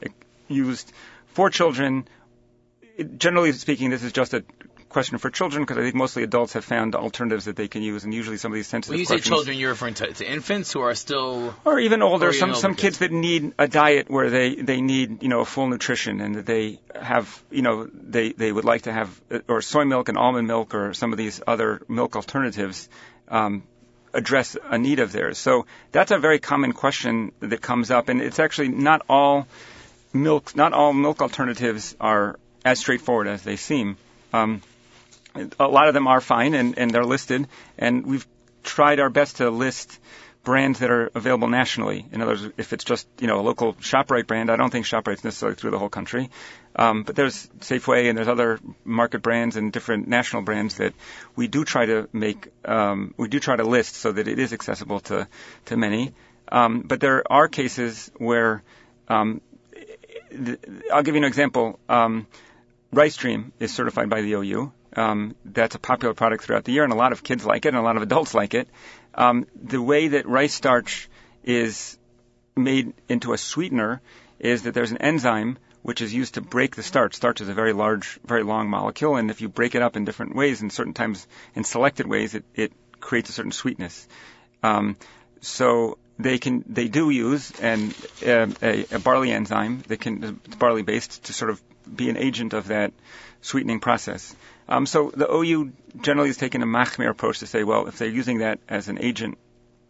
[0.48, 0.92] used
[1.32, 2.06] for children.
[3.16, 4.44] Generally speaking, this is just a
[4.88, 8.04] question for children because I think mostly adults have found alternatives that they can use,
[8.04, 10.72] and usually some of these sensitive When you say children, you're referring to, to infants
[10.72, 11.54] who are still.
[11.64, 12.28] or even older.
[12.28, 12.82] Or some older some kids.
[12.82, 16.36] kids that need a diet where they they need you know a full nutrition and
[16.36, 20.08] that they have you know they they would like to have uh, or soy milk
[20.08, 22.88] and almond milk or some of these other milk alternatives.
[23.28, 23.62] Um,
[24.14, 25.36] address a need of theirs.
[25.36, 29.46] So that's a very common question that comes up, and it's actually not all
[30.14, 33.96] milk, not all milk alternatives are as straightforward as they seem.
[34.32, 34.62] Um,
[35.34, 37.46] a lot of them are fine and, and they're listed,
[37.78, 38.26] and we've
[38.62, 39.98] tried our best to list
[40.44, 42.06] brands that are available nationally.
[42.10, 44.86] In other words, if it's just you know a local Shoprite brand, I don't think
[44.86, 46.30] Shoprite's necessarily through the whole country,
[46.76, 50.94] um, but there's Safeway and there's other market brands and different national brands that
[51.36, 54.52] we do try to make, um, we do try to list so that it is
[54.52, 55.28] accessible to
[55.66, 56.14] to many.
[56.50, 58.62] Um, but there are cases where
[59.08, 59.42] um,
[60.92, 61.78] I'll give you an example.
[61.88, 62.26] Um,
[62.92, 64.72] Rice Dream is certified by the OU.
[64.96, 67.68] Um, that's a popular product throughout the year, and a lot of kids like it,
[67.68, 68.68] and a lot of adults like it.
[69.14, 71.08] Um, the way that rice starch
[71.44, 71.98] is
[72.56, 74.00] made into a sweetener
[74.38, 77.14] is that there's an enzyme which is used to break the starch.
[77.14, 80.04] Starch is a very large, very long molecule, and if you break it up in
[80.04, 84.06] different ways, in certain times, in selected ways, it, it creates a certain sweetness.
[84.62, 84.96] Um,
[85.40, 90.82] so they can, they do use an, a, a barley enzyme that can, it's barley
[90.82, 91.62] based to sort of
[91.94, 92.92] be an agent of that
[93.40, 94.34] sweetening process.
[94.68, 98.08] Um, so the OU generally has taken a machmir approach to say, well, if they're
[98.08, 99.38] using that as an agent,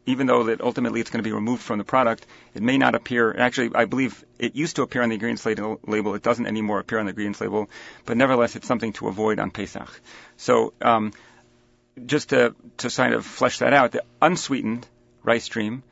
[0.07, 2.95] even though that ultimately it's going to be removed from the product, it may not
[2.95, 3.37] appear.
[3.37, 5.81] Actually, I believe it used to appear on the ingredients label.
[5.87, 6.15] label.
[6.15, 7.69] It doesn't anymore appear on the ingredients label,
[8.07, 10.01] but nevertheless, it's something to avoid on Pesach.
[10.39, 11.13] So, um,
[12.07, 14.87] just to to kind of flesh that out, the unsweetened
[15.25, 15.83] Rice Dream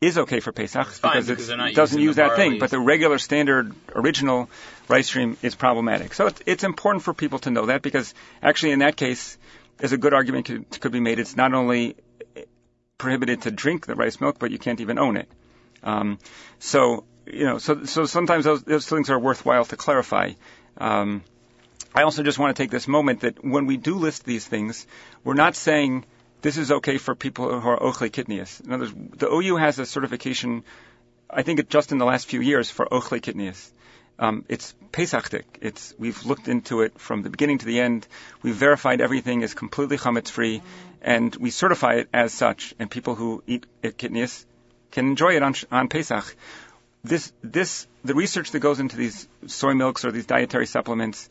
[0.00, 2.52] is okay for Pesach fine because because it's- it doesn't use that thing.
[2.58, 4.50] But the regular standard original
[4.88, 6.12] Rice Dream is problematic.
[6.14, 8.12] So it's, it's important for people to know that because
[8.42, 9.38] actually in that case,
[9.78, 11.18] there's a good argument could, could be made.
[11.18, 11.96] It's not only
[12.98, 15.28] prohibited to drink the rice milk, but you can't even own it.
[15.82, 16.18] Um,
[16.58, 20.32] so you know, so so sometimes those, those things are worthwhile to clarify.
[20.78, 21.22] Um,
[21.94, 24.86] I also just want to take this moment that when we do list these things,
[25.24, 26.04] we're not saying
[26.46, 28.64] this is okay for people who are ochle kitniyos.
[28.64, 30.62] In other words, the OU has a certification,
[31.28, 33.62] I think it just in the last few years for ochle kitniyos.
[34.20, 35.58] Um, it's Pesachdik.
[35.60, 38.06] It's we've looked into it from the beginning to the end.
[38.42, 40.62] We've verified everything is completely chametz free,
[41.02, 42.74] and we certify it as such.
[42.78, 44.46] And people who eat kitniyos
[44.92, 46.36] can enjoy it on on Pesach.
[47.02, 51.28] This this the research that goes into these soy milks or these dietary supplements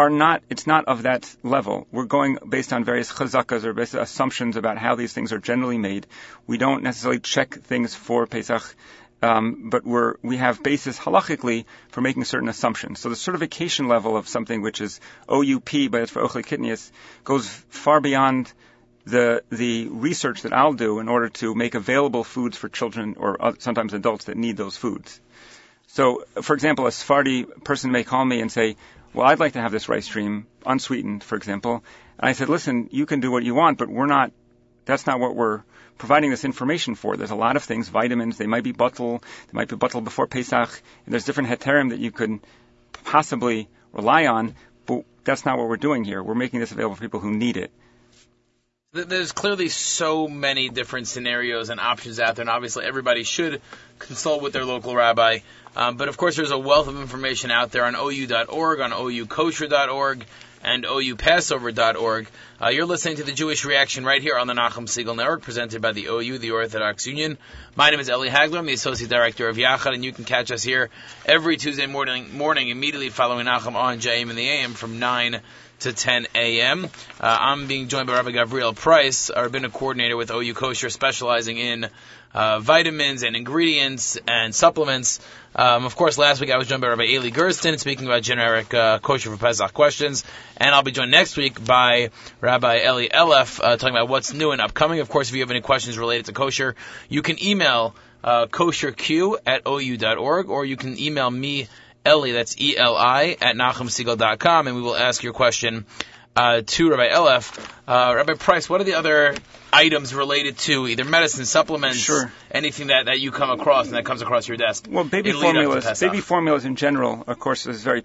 [0.00, 1.86] are not it's not of that level.
[1.92, 5.76] We're going based on various chazakas or based assumptions about how these things are generally
[5.76, 6.06] made.
[6.46, 8.62] We don't necessarily check things for Pesach,
[9.20, 13.00] um, but we're we have basis halachically for making certain assumptions.
[13.00, 16.76] So the certification level of something which is OUP, but it's for ochle
[17.24, 18.50] goes far beyond
[19.04, 23.54] the the research that I'll do in order to make available foods for children or
[23.58, 25.20] sometimes adults that need those foods.
[25.88, 28.76] So, for example, a Sephardi person may call me and say,
[29.12, 31.84] well, I'd like to have this Rice Dream unsweetened, for example.
[32.18, 34.32] And I said, listen, you can do what you want, but we're not,
[34.84, 35.62] that's not what we're
[35.98, 37.16] providing this information for.
[37.16, 40.26] There's a lot of things, vitamins, they might be bottled, they might be bottled before
[40.26, 42.40] Pesach, and there's different heterim that you could
[43.04, 44.54] possibly rely on,
[44.86, 46.22] but that's not what we're doing here.
[46.22, 47.70] We're making this available for people who need it.
[48.92, 53.62] Th- There's clearly so many different scenarios and options out there, and obviously everybody should
[54.00, 55.38] consult with their local rabbi.
[55.76, 60.24] Um, but of course, there's a wealth of information out there on OU.org, on OUKosher.org,
[60.64, 62.28] and OUPassover.org.
[62.60, 65.80] Uh, you're listening to the Jewish Reaction right here on the Nachum Siegel Network, presented
[65.80, 67.38] by the OU, the Orthodox Union.
[67.76, 68.58] My name is Eli Hagler.
[68.58, 70.90] I'm the Associate Director of Yachad, and you can catch us here
[71.24, 75.40] every Tuesday morning, morning immediately following Nachum on JM in the AM from 9
[75.80, 76.84] to 10 a.m.
[76.84, 76.88] Uh,
[77.40, 81.88] I'm being joined by Rabbi Gavriel Price, our rabbinic coordinator with OU Kosher, specializing in
[82.32, 85.20] uh, vitamins and ingredients and supplements.
[85.54, 88.72] Um, of course, last week I was joined by Rabbi Eli Gersten speaking about generic
[88.72, 90.24] uh, kosher for Pesach questions,
[90.56, 92.10] and I'll be joined next week by
[92.40, 95.00] Rabbi Eli Eleff uh, talking about what's new and upcoming.
[95.00, 96.76] Of course, if you have any questions related to kosher,
[97.08, 101.68] you can email uh, kosherq at ou.org, or you can email me
[102.06, 105.84] Eli, that's E-L-I, at NachumSiegel.com, and we will ask your question
[106.34, 107.58] uh, to Rabbi Eleff.
[107.86, 109.34] Uh, Rabbi Price, what are the other
[109.72, 112.32] items related to either medicine, supplements, Sure.
[112.50, 114.86] anything that, that you come across and that comes across your desk?
[114.88, 118.04] Well, baby in lead up to formulas, baby formulas in general, of course, is very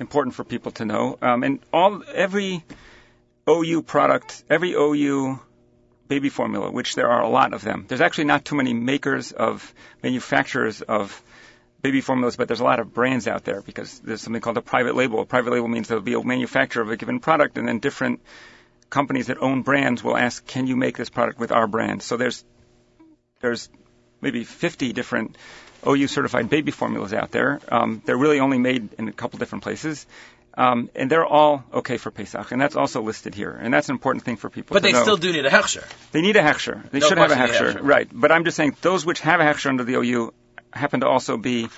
[0.00, 1.18] important for people to know.
[1.20, 2.64] Um, and all every
[3.48, 5.38] OU product, every OU
[6.08, 7.84] baby formula, which there are a lot of them.
[7.88, 11.22] There's actually not too many makers of manufacturers of
[11.84, 14.62] baby formulas, but there's a lot of brands out there because there's something called a
[14.62, 15.20] private label.
[15.20, 18.20] A private label means there'll be a manufacturer of a given product, and then different
[18.88, 22.16] companies that own brands will ask, "Can you make this product with our brand?" So
[22.16, 22.42] there's
[23.42, 23.68] there's
[24.22, 25.36] maybe 50 different
[25.86, 27.60] OU certified baby formulas out there.
[27.70, 30.06] Um, they're really only made in a couple different places.
[30.56, 33.94] Um, and they're all okay for Pesach, and that's also listed here, and that's an
[33.96, 35.02] important thing for people But they know.
[35.02, 35.82] still do need a hechsher.
[36.12, 36.76] They need a hechsher.
[36.92, 37.80] They No should have a hechsher.
[37.82, 38.08] right?
[38.12, 40.32] But I'm just saying those which have a hechsher under the OU
[40.74, 41.68] happen to also be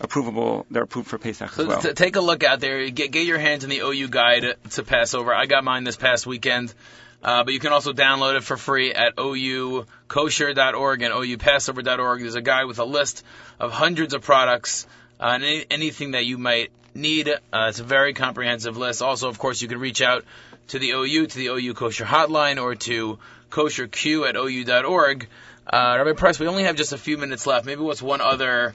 [0.00, 0.64] approvable.
[0.70, 1.80] They're approved for Pesach So as well.
[1.80, 2.88] t- take a look out there.
[2.90, 5.34] Get get your hands on the OU guide to Passover.
[5.34, 6.74] I got mine this past weekend,
[7.22, 12.20] uh, but you can also download it for free at oukosher.org and oupassover.org.
[12.20, 13.24] There's a guide with a list
[13.58, 14.86] of hundreds of products
[15.20, 17.28] uh, and any, anything that you might need.
[17.28, 19.02] Uh, it's a very comprehensive list.
[19.02, 20.24] Also, of course, you can reach out
[20.68, 23.18] to the OU, to the OU Kosher Hotline, or to
[23.50, 25.28] kosherq at ou.org.
[25.66, 27.66] Uh, Rabbi Price, we only have just a few minutes left.
[27.66, 28.74] Maybe what's one other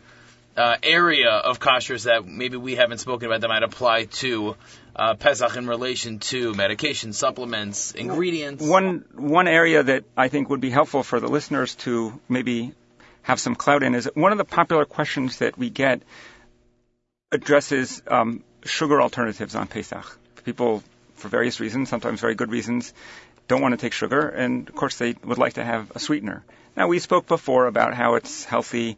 [0.58, 4.58] uh, area of kosher's that maybe we haven't spoken about that might apply to
[4.96, 8.66] uh, Pesach in relation to medication, supplements, ingredients.
[8.66, 12.74] One one area that I think would be helpful for the listeners to maybe
[13.22, 16.02] have some clout in is one of the popular questions that we get
[17.32, 20.18] addresses um, sugar alternatives on Pesach.
[20.44, 20.84] People,
[21.14, 22.94] for various reasons, sometimes very good reasons,
[23.48, 26.44] don't want to take sugar, and of course they would like to have a sweetener.
[26.76, 28.98] Now we spoke before about how it's healthy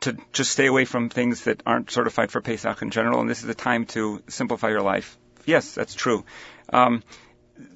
[0.00, 3.40] to just stay away from things that aren't certified for Pesach in general, and this
[3.40, 5.16] is the time to simplify your life.
[5.44, 6.24] Yes, that's true.
[6.72, 7.02] Um,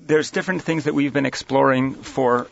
[0.07, 2.49] there's different things that we've been exploring for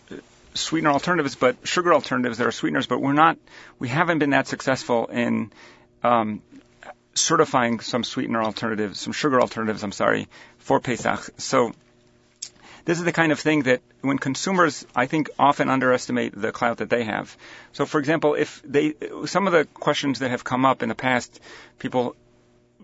[0.55, 3.39] sweetener alternatives, but sugar alternatives that are sweeteners, but we're not,
[3.79, 5.51] we haven't been that successful in
[6.03, 6.43] um,
[7.15, 10.29] certifying some sweetener alternatives, some sugar alternatives, I'm sorry,
[10.59, 11.31] for Pesach.
[11.39, 11.73] So
[12.85, 16.79] this is the kind of thing that when consumers, I think, often underestimate the clout
[16.79, 17.37] that they have.
[17.73, 18.95] So, for example, if they,
[19.27, 21.41] some of the questions that have come up in the past,
[21.79, 22.17] people,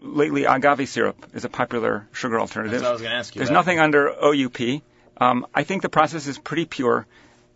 [0.01, 2.81] lately, agave syrup is a popular sugar alternative.
[2.81, 3.41] That's what I was going to ask you.
[3.41, 3.61] There's about.
[3.61, 4.83] nothing under OUP.
[5.21, 7.07] Um, I think the process is pretty pure.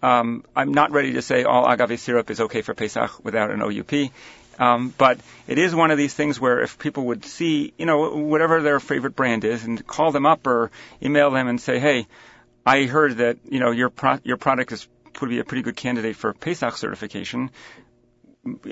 [0.02, 3.62] Um, I'm not ready to say all agave syrup is okay for Pesach without an
[3.62, 4.10] OUP.
[4.58, 8.16] Um, but it is one of these things where if people would see, you know,
[8.16, 10.70] whatever their favorite brand is, and call them up or
[11.02, 12.06] email them and say, hey,
[12.64, 14.86] I heard that you know your pro- your product is
[15.20, 17.50] would be a pretty good candidate for Pesach certification.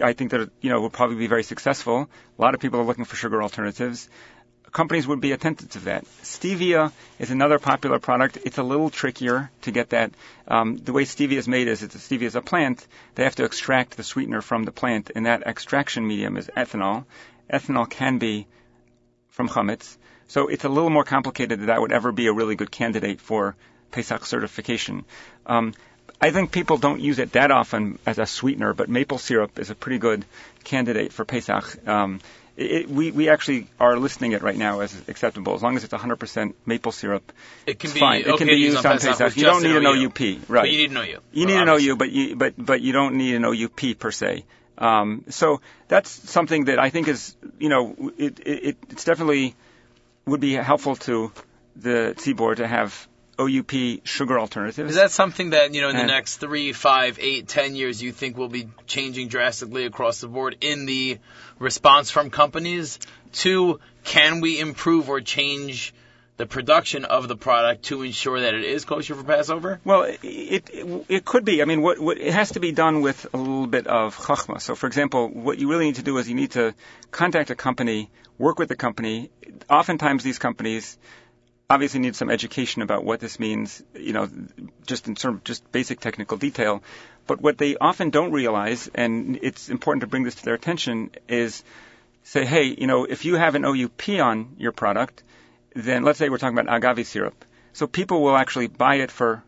[0.02, 2.08] I think that you know will probably be very successful.
[2.38, 4.08] A lot of people are looking for sugar alternatives.
[4.72, 6.04] Companies would be attentive to that.
[6.22, 8.38] Stevia is another popular product.
[8.44, 10.12] It's a little trickier to get that.
[10.46, 12.86] Um, the way stevia is made is it's stevia is a plant.
[13.16, 17.04] They have to extract the sweetener from the plant, and that extraction medium is ethanol.
[17.52, 18.46] Ethanol can be
[19.30, 19.96] from chametz,
[20.28, 23.20] so it's a little more complicated that that would ever be a really good candidate
[23.20, 23.56] for
[23.90, 25.04] Pesach certification.
[25.46, 25.74] Um,
[26.20, 29.70] I think people don't use it that often as a sweetener, but maple syrup is
[29.70, 30.24] a pretty good
[30.64, 31.88] candidate for Pesach.
[31.88, 32.20] Um,
[32.56, 35.94] it, we, we actually are listing it right now as acceptable as long as it's
[35.94, 37.32] 100% maple syrup.
[37.66, 38.20] It can it's be fine.
[38.20, 39.36] It can be use used on Pesach Pesach.
[39.38, 40.62] You don't need an an OUP, right?
[40.62, 41.18] But you need an OU.
[41.32, 41.92] You need an obviously.
[41.92, 44.44] OU, but you but but you don't need an OUP per se.
[44.76, 49.54] Um, so that's something that I think is you know it, it it's definitely
[50.26, 51.32] would be helpful to
[51.76, 53.08] the tzibbur to have
[53.40, 53.72] OUP
[54.04, 54.90] sugar alternatives.
[54.90, 58.02] Is that something that you know in the And- next three, five, eight, ten years
[58.02, 61.18] you think will be changing drastically across the board in the
[61.58, 62.98] response from companies
[63.32, 65.94] to can we improve or change
[66.36, 69.78] the production of the product to ensure that it is kosher for Passover?
[69.84, 71.60] Well, it, it it could be.
[71.60, 74.58] I mean, what, what it has to be done with a little bit of chachma.
[74.60, 76.74] So, for example, what you really need to do is you need to
[77.10, 79.30] contact a company, work with the company.
[79.68, 80.96] Oftentimes, these companies
[81.70, 83.82] obviously need some education about what this means.
[83.94, 84.28] You know,
[84.86, 86.82] just in sort of just basic technical detail.
[87.26, 91.10] But what they often don't realize, and it's important to bring this to their attention,
[91.28, 91.64] is
[92.24, 95.22] say, hey, you know, if you have an OUP on your product
[95.74, 97.44] then let's say we're talking about agave syrup.
[97.72, 99.42] So people will actually buy it for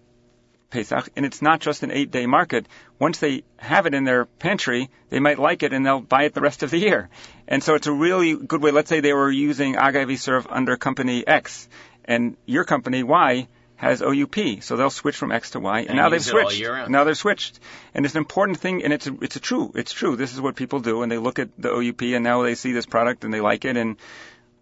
[0.71, 2.67] Pesach, and it's not just an eight-day market.
[2.99, 6.33] Once they have it in their pantry, they might like it and they'll buy it
[6.33, 7.11] the rest of the year.
[7.47, 8.71] And so it's a really good way.
[8.71, 11.69] Let's say they were using agave syrup under company X,
[12.05, 15.97] and your company Y has OUP, so they'll switch from X to Y, and, And
[15.97, 16.89] now they've use it all switched.
[16.89, 17.59] Now they're switched,
[17.95, 20.15] and it's an important thing, and it's a, it's a true, it's true.
[20.15, 22.73] This is what people do, and they look at the OUP, and now they see
[22.73, 23.97] this product and they like it, and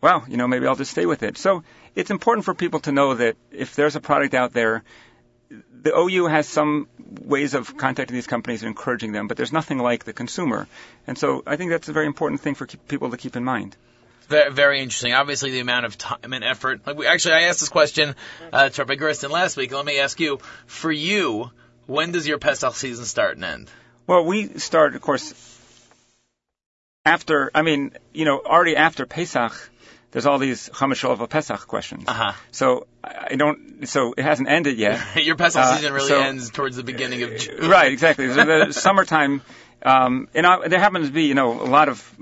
[0.01, 1.37] wow, you know, maybe I'll just stay with it.
[1.37, 1.65] So
[1.95, 4.85] it's important for people to know that if there's a product out there,
[5.83, 6.89] the OU has some
[7.21, 10.69] ways of contacting these companies and encouraging them, but there's nothing like the consumer.
[11.07, 13.45] And so I think that's a very important thing for keep, people to keep in
[13.45, 13.77] mind.
[14.31, 15.13] Very, very interesting.
[15.13, 16.87] Obviously, the amount of time and effort.
[16.87, 18.15] Like we actually, I asked this question
[18.53, 19.73] uh, to Rabbi Gersten last week.
[19.73, 21.51] Let me ask you: For you,
[21.87, 23.71] when does your Pesach season start and end?
[24.07, 25.35] Well, we start, of course,
[27.05, 29.53] after, I mean, you know, already after Pesach,
[30.13, 32.05] there's all these Chamashol Pesach questions.
[32.09, 32.33] Uh huh.
[32.53, 35.01] So I I don't, so it hasn't ended yet.
[35.25, 37.69] Your Pesach Uh, season really so- ends towards the beginning of June.
[37.69, 38.29] Right, exactly.
[38.33, 39.43] So the summertime,
[39.83, 42.15] um, and I, there happens to be, you know, a lot of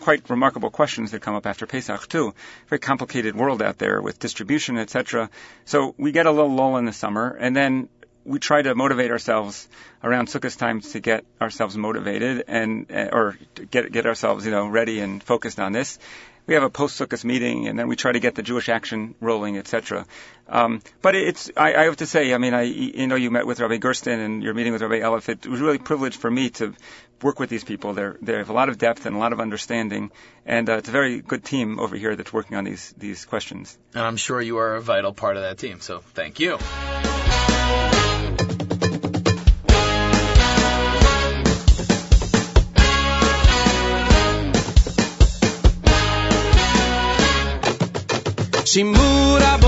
[0.00, 2.34] quite remarkable questions that come up after Pesach too.
[2.68, 5.30] Very complicated world out there with distribution, etc.
[5.64, 7.88] So we get a little lull in the summer, and then
[8.26, 9.68] we try to motivate ourselves
[10.02, 13.38] around Sukkot time to get ourselves motivated and uh, or
[13.70, 15.98] get get ourselves, you know, ready and focused on this.
[16.46, 19.16] We have a post Sukkot meeting, and then we try to get the Jewish action
[19.20, 20.06] rolling, etc.
[20.48, 23.46] Um, but it's I, I have to say, I mean, I you know you met
[23.46, 25.28] with Rabbi Gersten and you're meeting with Rabbi Eleff.
[25.28, 26.74] It was really a privilege for me to
[27.22, 27.94] work with these people.
[27.94, 30.10] They're, they have a lot of depth and a lot of understanding,
[30.44, 33.78] and uh, it's a very good team over here that's working on these these questions.
[33.94, 35.80] And I'm sure you are a vital part of that team.
[35.80, 36.58] So thank you.
[48.66, 49.65] Simura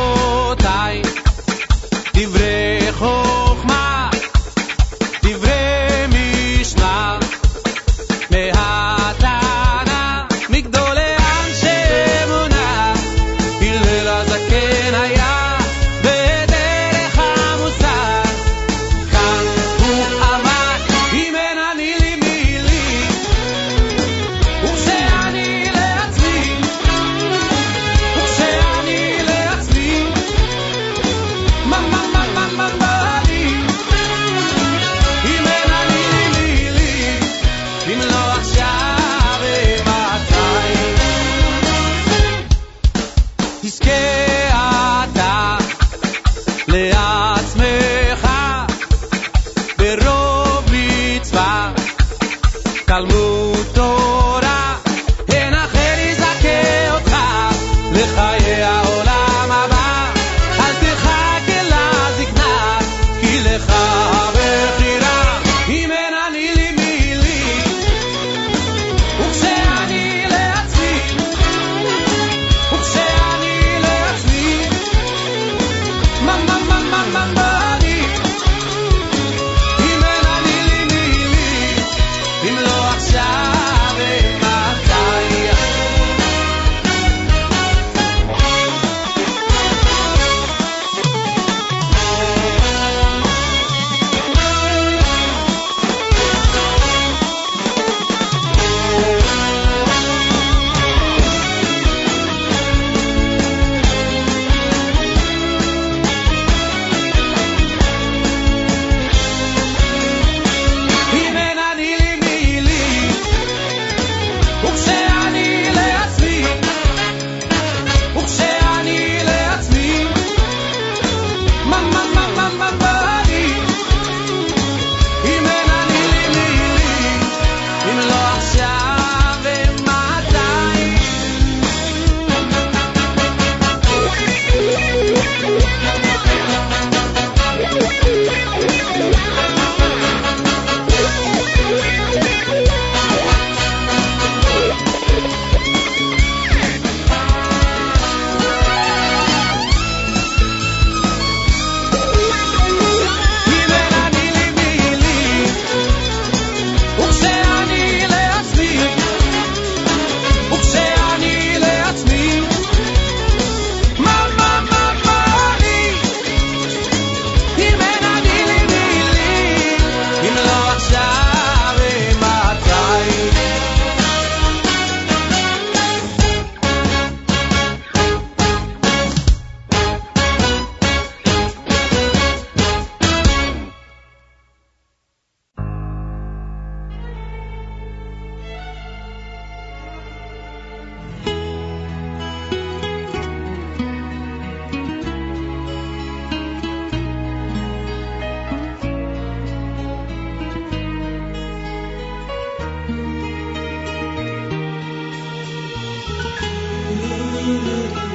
[207.46, 208.07] you.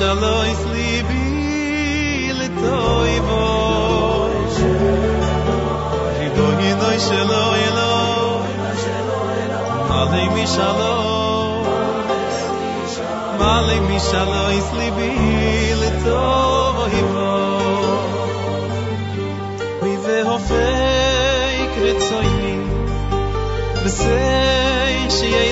[0.00, 3.40] də loy slibil toy vo
[6.24, 7.92] i do ni noy shloi lo
[9.98, 10.94] a dymi shlo lo
[13.42, 15.82] malymi shloi slibil
[20.06, 22.56] ve hofey kretsoi mi
[23.84, 25.50] vsey shyei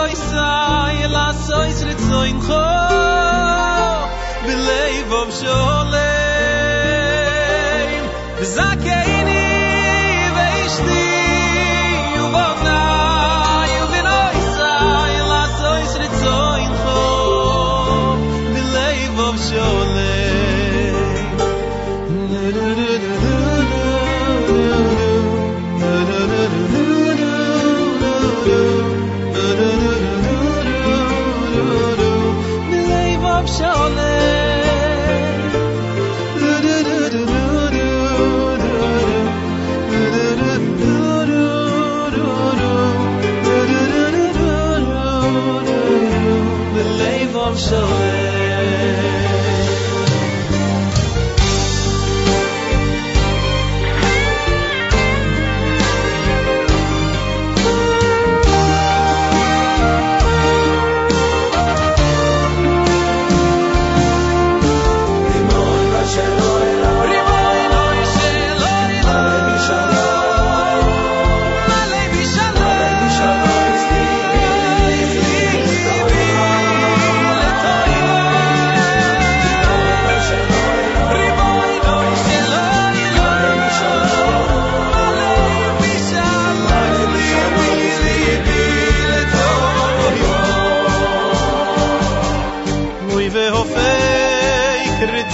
[0.00, 2.64] yoy sai la sois ritzoin kho
[4.44, 5.94] belev ob shol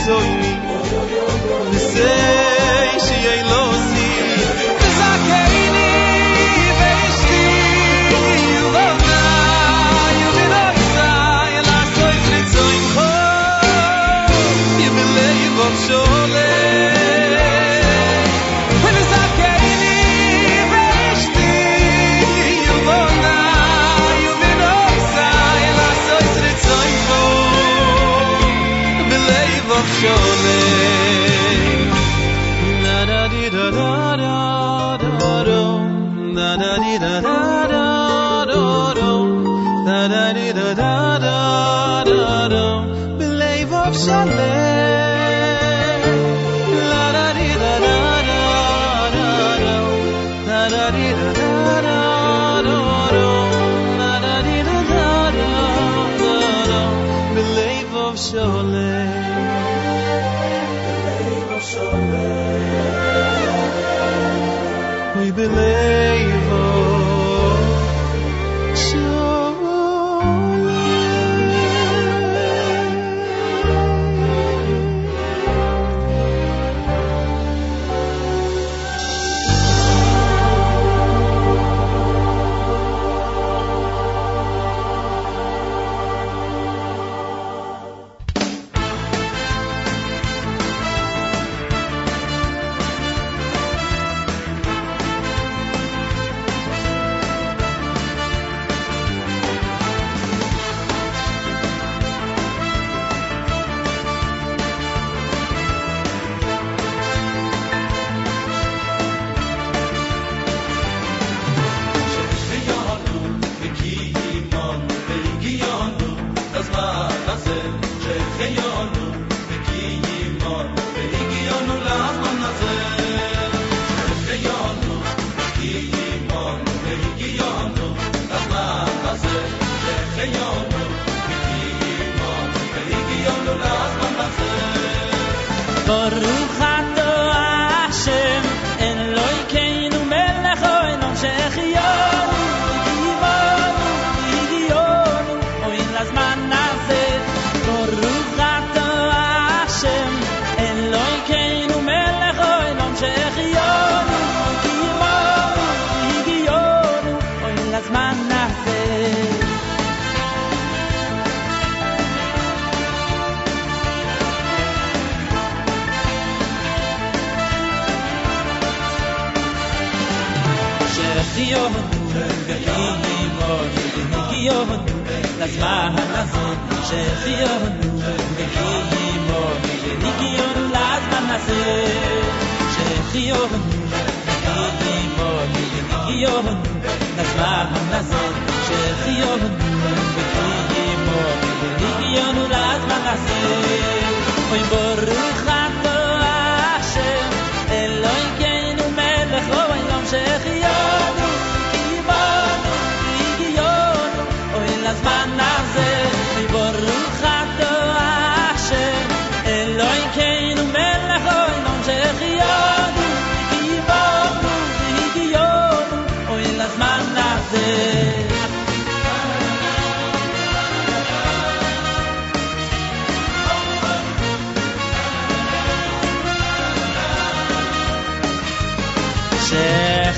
[0.07, 0.56] soy mi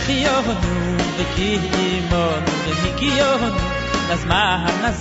[0.09, 0.55] kieh yo nu
[1.17, 2.45] de kihnim on
[2.83, 3.33] de kih yo
[4.09, 4.43] lasma
[4.83, 4.97] nach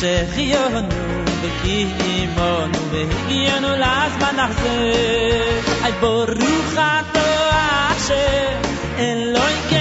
[0.00, 0.82] zeh kih yo nu
[1.42, 9.75] de kihim on de kih yo lasma nach zeh a bo ruh gat a chse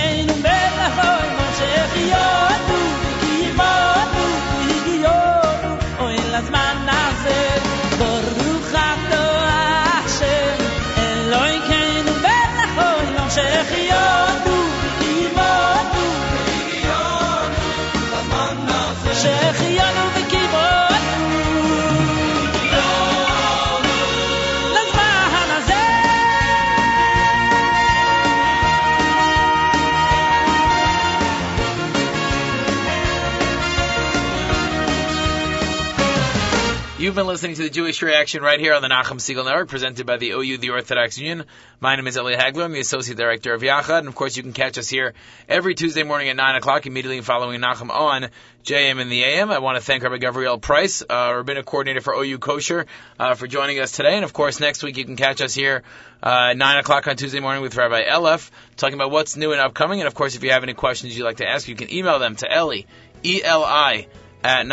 [37.15, 40.05] You've been listening to the Jewish Reaction right here on the Nachum Siegel Network, presented
[40.05, 41.45] by the OU, the Orthodox Union.
[41.79, 42.65] My name is Eli Hagler.
[42.65, 43.99] I'm the Associate Director of Yachad.
[43.99, 45.13] And of course, you can catch us here
[45.47, 48.27] every Tuesday morning at 9 o'clock, immediately following Nachum on
[48.65, 49.49] JM in the AM.
[49.49, 52.85] I want to thank Rabbi Gavriel Price, uh, Rabbinic Coordinator for OU Kosher,
[53.17, 54.17] uh, for joining us today.
[54.17, 55.83] And of course, next week you can catch us here
[56.21, 59.61] uh, at 9 o'clock on Tuesday morning with Rabbi Eleff, talking about what's new and
[59.61, 60.01] upcoming.
[60.01, 62.19] And of course, if you have any questions you'd like to ask, you can email
[62.19, 62.81] them to Eli,
[63.23, 64.07] E-L-I,
[64.45, 64.67] at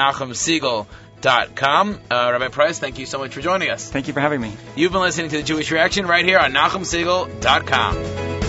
[1.22, 2.00] NachumSiegel.com.
[2.10, 3.90] Uh, Rabbi Price, thank you so much for joining us.
[3.90, 4.52] Thank you for having me.
[4.76, 8.41] You've been listening to the Jewish Reaction right here on NachumSiegel.com.